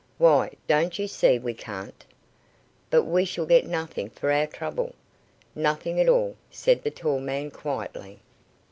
"Why, 0.17 0.53
don't 0.65 0.97
you 0.97 1.07
see 1.07 1.37
we 1.37 1.53
can't?" 1.53 2.03
"But 2.89 3.03
we 3.03 3.23
shall 3.23 3.45
get 3.45 3.67
nothing 3.67 4.09
for 4.09 4.31
our 4.31 4.47
trouble." 4.47 4.95
"Nothing 5.53 5.99
at 5.99 6.09
all," 6.09 6.37
said 6.49 6.81
the 6.81 6.89
tall 6.89 7.19
man, 7.19 7.51
quietly. 7.51 8.17